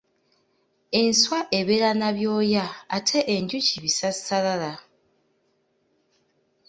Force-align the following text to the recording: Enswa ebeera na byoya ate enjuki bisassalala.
Enswa 1.01 1.39
ebeera 1.59 1.91
na 1.99 2.09
byoya 2.17 2.65
ate 2.95 3.19
enjuki 3.35 3.75
bisassalala. 3.83 4.71